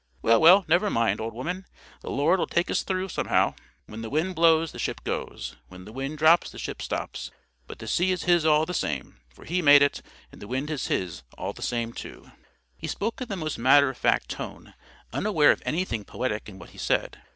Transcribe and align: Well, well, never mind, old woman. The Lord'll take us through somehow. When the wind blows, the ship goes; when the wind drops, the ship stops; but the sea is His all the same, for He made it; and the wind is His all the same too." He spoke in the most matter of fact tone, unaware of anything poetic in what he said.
Well, 0.23 0.41
well, 0.41 0.65
never 0.67 0.89
mind, 0.89 1.21
old 1.21 1.35
woman. 1.35 1.67
The 2.01 2.09
Lord'll 2.09 2.47
take 2.47 2.71
us 2.71 2.81
through 2.81 3.09
somehow. 3.09 3.53
When 3.85 4.01
the 4.01 4.09
wind 4.09 4.33
blows, 4.33 4.71
the 4.71 4.79
ship 4.79 5.03
goes; 5.03 5.57
when 5.67 5.85
the 5.85 5.91
wind 5.91 6.17
drops, 6.17 6.49
the 6.49 6.57
ship 6.57 6.81
stops; 6.81 7.29
but 7.67 7.77
the 7.77 7.85
sea 7.85 8.11
is 8.11 8.23
His 8.23 8.43
all 8.43 8.65
the 8.65 8.73
same, 8.73 9.17
for 9.31 9.45
He 9.45 9.61
made 9.61 9.83
it; 9.83 10.01
and 10.31 10.41
the 10.41 10.47
wind 10.47 10.71
is 10.71 10.87
His 10.87 11.21
all 11.37 11.53
the 11.53 11.61
same 11.61 11.93
too." 11.93 12.31
He 12.79 12.87
spoke 12.87 13.21
in 13.21 13.27
the 13.27 13.37
most 13.37 13.59
matter 13.59 13.89
of 13.91 13.97
fact 13.99 14.29
tone, 14.29 14.73
unaware 15.13 15.51
of 15.51 15.61
anything 15.67 16.03
poetic 16.03 16.49
in 16.49 16.57
what 16.57 16.71
he 16.71 16.79
said. 16.79 17.21